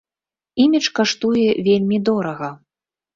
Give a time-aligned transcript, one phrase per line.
[0.63, 2.49] Імідж каштуе вельмі дорага.